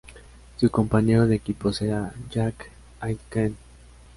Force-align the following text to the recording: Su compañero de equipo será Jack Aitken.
Su 0.57 0.71
compañero 0.71 1.27
de 1.27 1.35
equipo 1.35 1.71
será 1.71 2.11
Jack 2.31 2.71
Aitken. 3.01 3.55